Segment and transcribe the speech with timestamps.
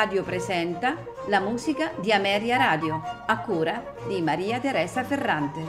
[0.00, 0.96] Radio presenta
[1.26, 5.60] la musica di Ameria Radio, a cura di Maria Teresa Ferrante.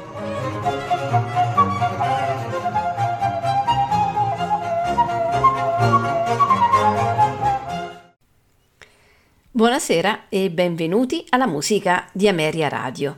[9.51, 13.17] Buonasera e benvenuti alla musica di Ameria Radio.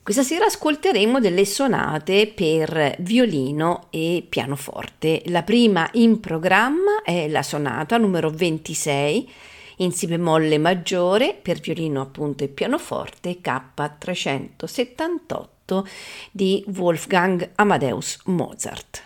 [0.00, 5.22] Questa sera ascolteremo delle sonate per violino e pianoforte.
[5.26, 9.50] La prima in programma è la sonata numero 26
[9.82, 15.84] in si bemolle maggiore per violino appunto e pianoforte K378
[16.30, 19.02] di Wolfgang Amadeus Mozart.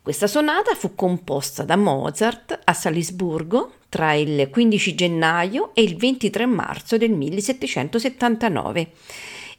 [0.00, 6.46] Questa sonata fu composta da Mozart a Salisburgo tra il 15 gennaio e il 23
[6.46, 8.92] marzo del 1779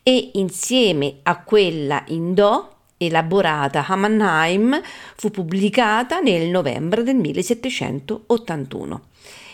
[0.03, 4.81] e insieme a quella in Do elaborata a Mannheim
[5.15, 9.01] fu pubblicata nel novembre del 1781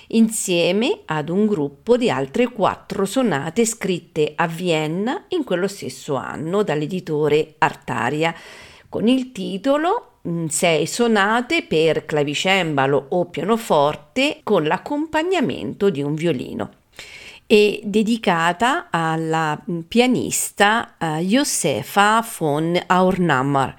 [0.09, 6.63] insieme ad un gruppo di altre quattro sonate scritte a Vienna in quello stesso anno
[6.63, 8.33] dall'editore Artaria,
[8.89, 16.69] con il titolo mm, Sei sonate per clavicembalo o pianoforte con l'accompagnamento di un violino
[17.45, 23.75] e dedicata alla pianista uh, Josefa von Aurnammer.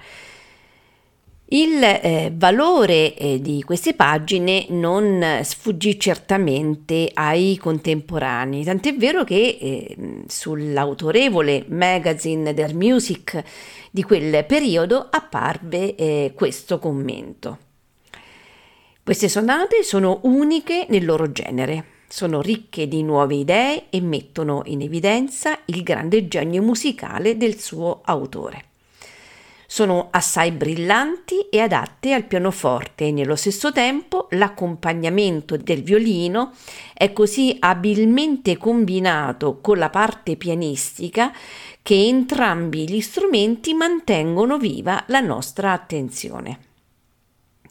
[1.47, 9.57] Il eh, valore eh, di queste pagine non sfuggì certamente ai contemporanei, tant'è vero che
[9.61, 9.95] eh,
[10.27, 13.43] sull'autorevole magazine Der Music
[13.91, 17.59] di quel periodo apparve eh, questo commento.
[19.03, 24.81] Queste sonate sono uniche nel loro genere sono ricche di nuove idee e mettono in
[24.81, 28.74] evidenza il grande genio musicale del suo autore.
[29.67, 36.53] Sono assai brillanti e adatte al pianoforte e nello stesso tempo l'accompagnamento del violino
[36.93, 41.33] è così abilmente combinato con la parte pianistica
[41.81, 46.59] che entrambi gli strumenti mantengono viva la nostra attenzione.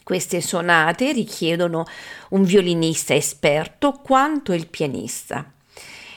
[0.02, 1.86] Queste sonate richiedono
[2.30, 5.53] un violinista esperto quanto il pianista.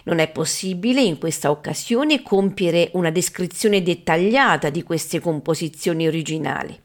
[0.07, 6.79] Non è possibile in questa occasione compiere una descrizione dettagliata di queste composizioni originali.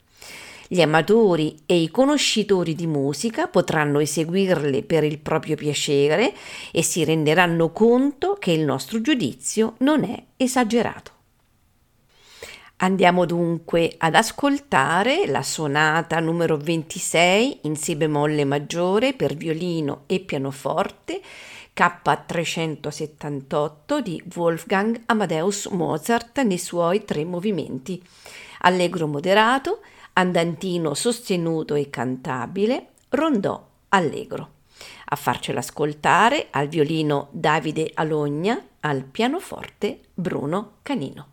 [0.67, 6.33] Gli amatori e i conoscitori di musica potranno eseguirle per il proprio piacere
[6.73, 11.11] e si renderanno conto che il nostro giudizio non è esagerato.
[12.77, 20.19] Andiamo dunque ad ascoltare la sonata numero 26 in Si bemolle maggiore per violino e
[20.19, 21.21] pianoforte
[21.75, 28.01] K378 di Wolfgang Amadeus Mozart nei suoi tre movimenti.
[28.59, 29.81] Allegro moderato,
[30.13, 34.51] andantino sostenuto e cantabile, rondò allegro.
[35.05, 41.32] A farcela ascoltare al violino Davide Alogna, al pianoforte Bruno Canino.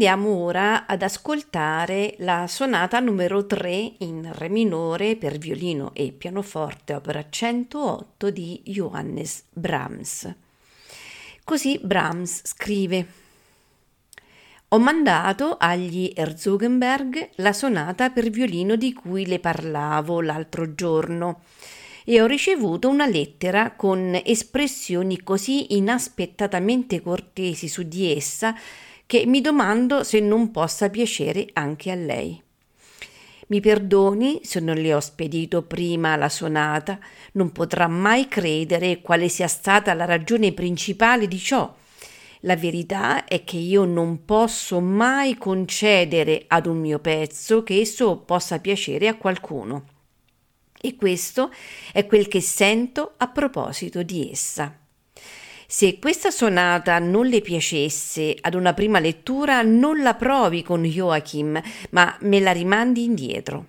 [0.00, 6.94] Andiamo ora ad ascoltare la sonata numero 3 in Re minore per violino e pianoforte,
[6.94, 10.34] opera 108 di Johannes Brahms.
[11.44, 13.06] Così Brahms scrive:
[14.68, 21.42] Ho mandato agli Herzogenberg la sonata per violino di cui le parlavo l'altro giorno
[22.06, 28.56] e ho ricevuto una lettera con espressioni così inaspettatamente cortesi su di essa
[29.10, 32.40] che mi domando se non possa piacere anche a lei.
[33.48, 36.96] Mi perdoni se non le ho spedito prima la sonata,
[37.32, 41.74] non potrà mai credere quale sia stata la ragione principale di ciò.
[42.42, 48.18] La verità è che io non posso mai concedere ad un mio pezzo che esso
[48.18, 49.86] possa piacere a qualcuno.
[50.80, 51.50] E questo
[51.92, 54.79] è quel che sento a proposito di essa.
[55.72, 61.62] Se questa sonata non le piacesse ad una prima lettura, non la provi con Joachim,
[61.90, 63.66] ma me la rimandi indietro.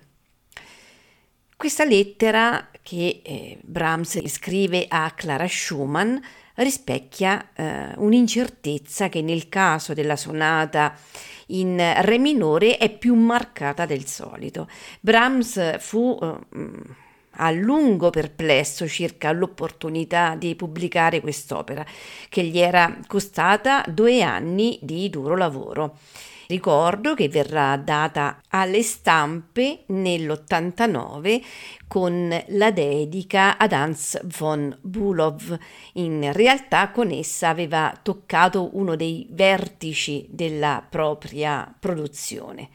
[1.56, 6.16] Questa lettera che eh, Brahms scrive a Clara Schumann
[6.56, 10.98] rispecchia eh, un'incertezza che nel caso della sonata
[11.46, 14.68] in Re minore è più marcata del solito.
[14.98, 16.36] Brahms fu eh,
[17.36, 21.84] a lungo perplesso circa l'opportunità di pubblicare quest'opera,
[22.28, 25.98] che gli era costata due anni di duro lavoro.
[26.48, 31.42] Ricordo che verrà data alle stampe nell'89
[31.88, 35.36] con la dedica ad Hans von Bulow.
[35.94, 42.68] In realtà con essa aveva toccato uno dei vertici della propria produzione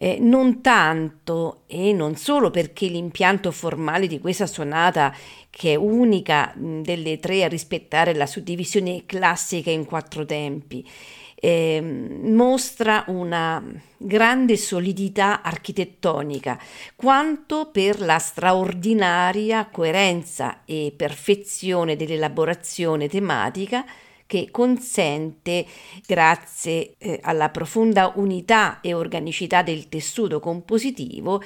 [0.00, 5.12] eh, non tanto e non solo perché l'impianto formale di questa sonata,
[5.50, 10.88] che è unica delle tre a rispettare la suddivisione classica in quattro tempi,
[11.34, 11.80] eh,
[12.22, 13.60] mostra una
[13.96, 16.56] grande solidità architettonica,
[16.94, 23.84] quanto per la straordinaria coerenza e perfezione dell'elaborazione tematica
[24.28, 25.66] che consente,
[26.06, 31.42] grazie eh, alla profonda unità e organicità del tessuto compositivo,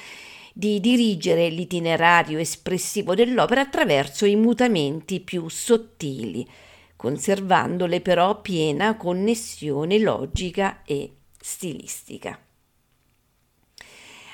[0.53, 6.45] di dirigere l'itinerario espressivo dell'opera attraverso i mutamenti più sottili,
[6.97, 12.37] conservandole però piena connessione logica e stilistica.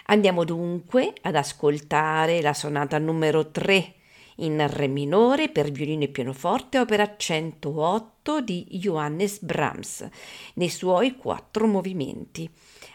[0.06, 3.92] Andiamo dunque ad ascoltare la sonata numero 3
[4.40, 10.08] in Re minore per violino e pianoforte, opera 108 di Johannes Brahms,
[10.54, 12.48] nei suoi quattro movimenti: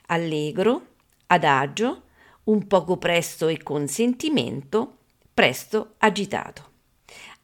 [0.08, 0.88] allegro,
[1.28, 2.04] adagio,
[2.46, 4.98] un poco presto e con sentimento,
[5.34, 6.72] presto agitato.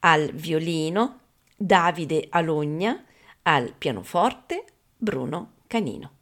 [0.00, 1.20] Al violino
[1.56, 3.04] Davide Alogna,
[3.42, 4.64] al pianoforte
[4.96, 6.18] Bruno Canino.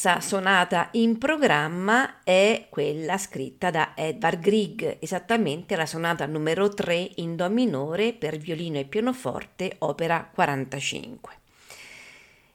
[0.00, 7.14] Terza sonata in programma è quella scritta da Edvard Grieg, esattamente la sonata numero 3
[7.16, 11.32] in Do minore per violino e pianoforte, opera 45.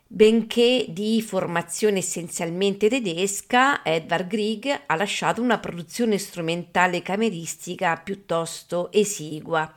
[0.07, 9.69] Benché di formazione essenzialmente tedesca, Edvard Grieg ha lasciato una produzione strumentale cameristica piuttosto esigua.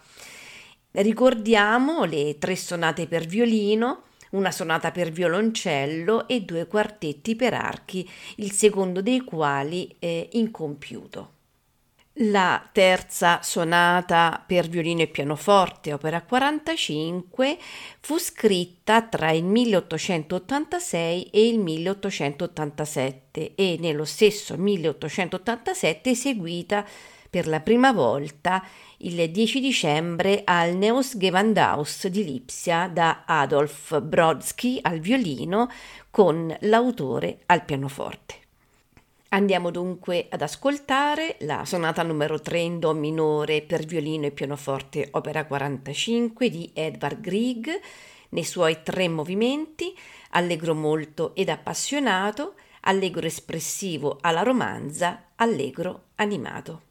[0.92, 4.02] Ricordiamo le tre sonate per violino,
[4.36, 11.32] una sonata per violoncello e due quartetti per archi, il secondo dei quali è incompiuto.
[12.20, 17.58] La terza sonata per violino e pianoforte, opera 45,
[18.00, 26.86] fu scritta tra il 1886 e il 1887 e nello stesso 1887 eseguita
[27.36, 28.64] per la prima volta
[29.00, 35.70] il 10 dicembre al Neusgewandhaus di Lipsia da Adolf Brodsky al violino
[36.10, 38.36] con l'autore al pianoforte.
[39.28, 45.08] Andiamo dunque ad ascoltare la sonata numero 3 in Do minore per violino e pianoforte
[45.10, 47.68] opera 45 di Edvard Grieg
[48.30, 49.94] nei suoi tre movimenti,
[50.30, 56.84] allegro molto ed appassionato, allegro espressivo alla romanza, allegro animato.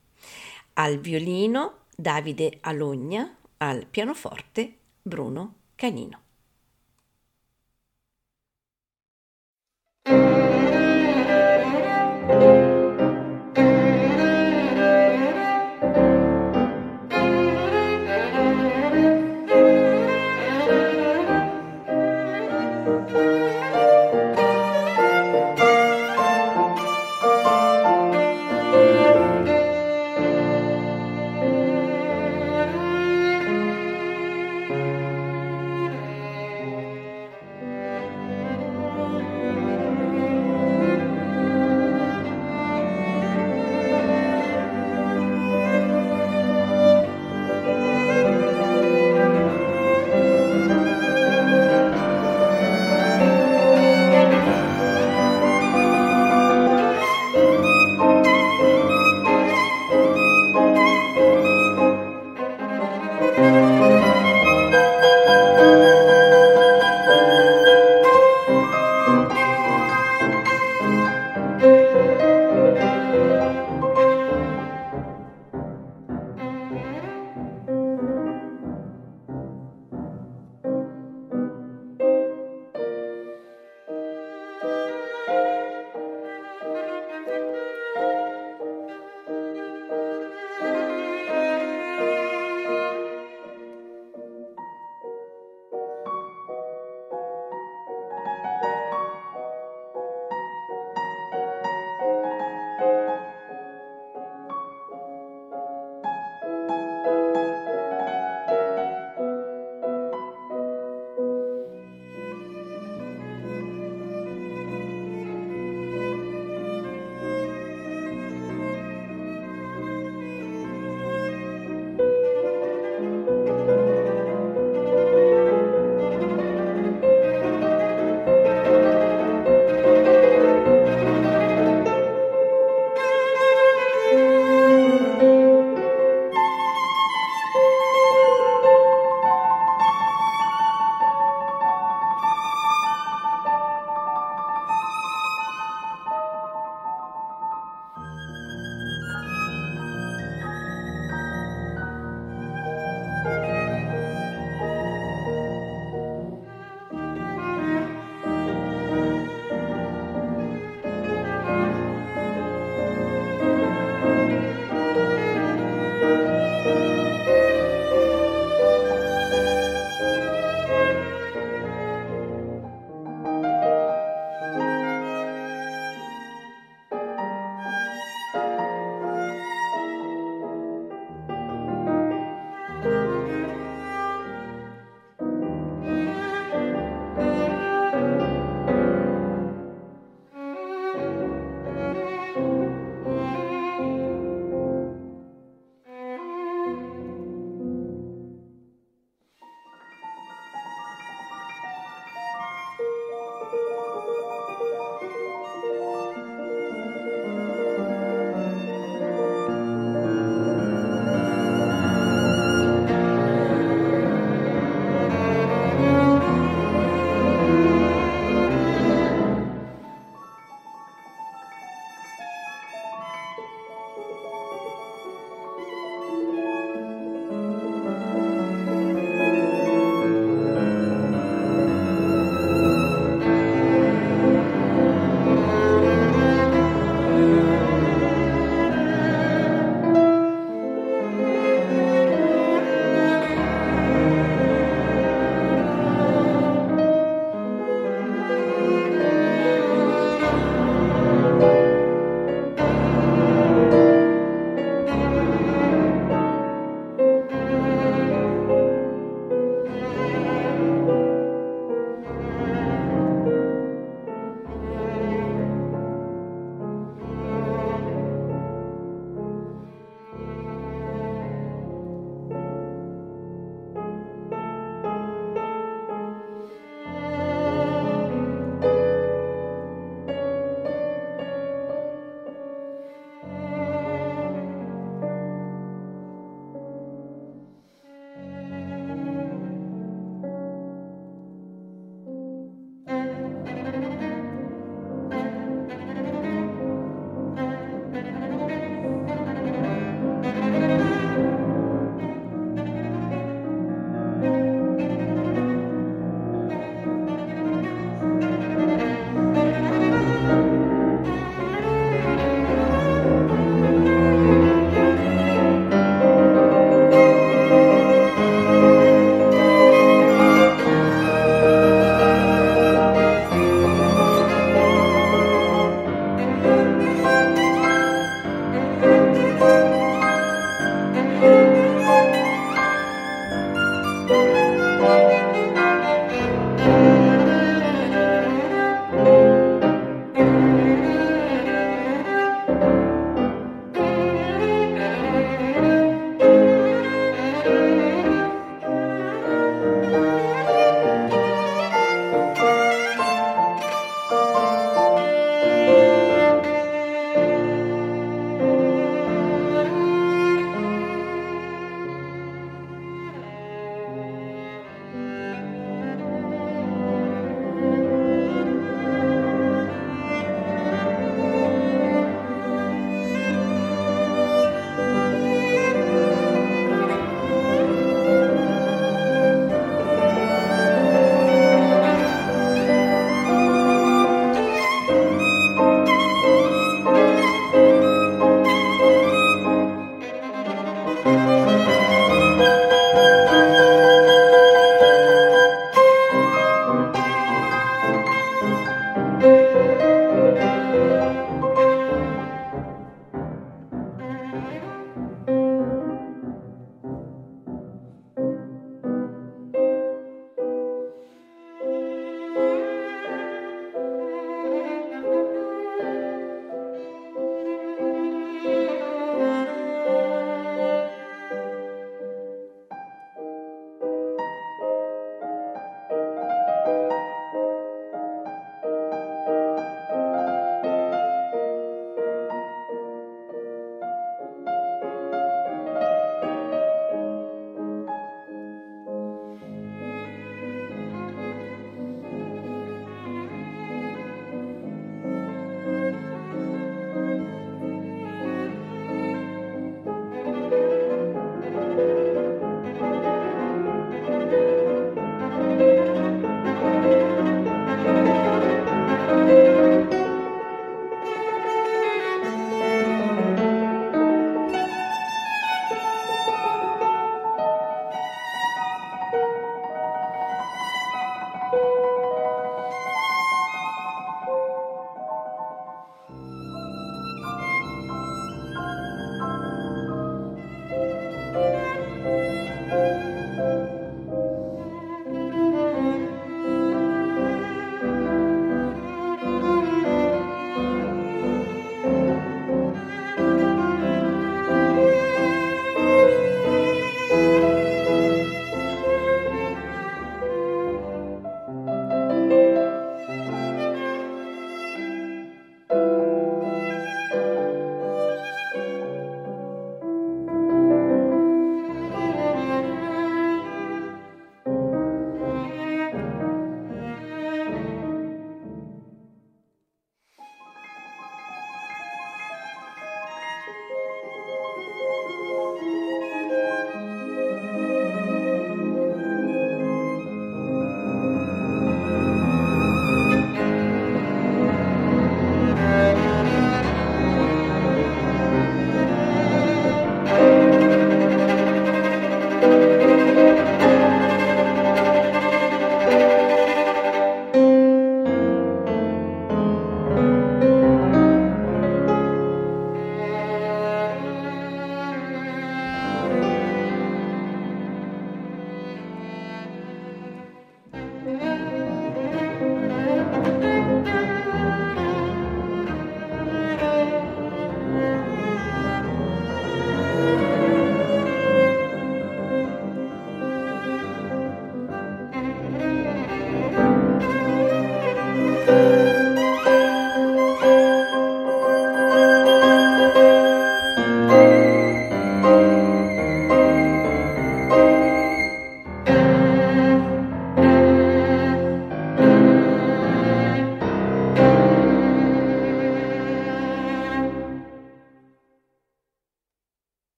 [0.78, 6.25] Al violino Davide Alogna, al pianoforte Bruno Canino.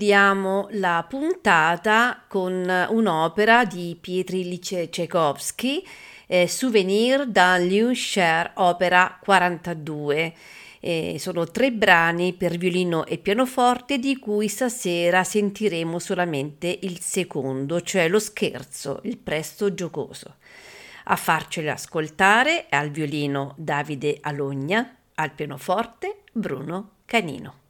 [0.00, 5.86] Concludiamo la puntata con un'opera di Pietri Tchaikovsky,
[6.26, 10.32] eh, Souvenir dans Lieu Cher, opera 42.
[10.80, 17.82] Eh, sono tre brani per violino e pianoforte di cui stasera sentiremo solamente il secondo,
[17.82, 20.36] cioè lo scherzo, il presto giocoso.
[21.04, 27.69] A farceli ascoltare al violino Davide Alogna, al pianoforte Bruno Canino.